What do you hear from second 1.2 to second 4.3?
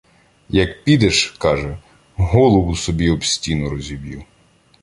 каже, голову собі об стіну розіб'ю.